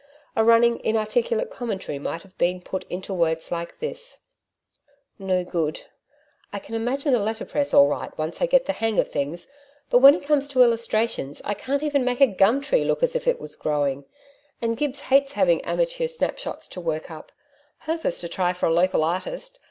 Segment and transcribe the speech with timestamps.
[0.35, 4.23] A running inarticulate commentary might have been put into words like this:
[5.19, 5.83] 'No good...
[6.51, 9.47] I can manage the letterpress all right once I get the hang of things.
[9.91, 13.15] But when it comes to illustrations, I can't make even a gum tree look as
[13.15, 14.05] if it was growing....
[14.59, 17.31] And Gibbs hates having amateur snapshots to work up....
[17.81, 19.59] Hopeless to try for a local artist....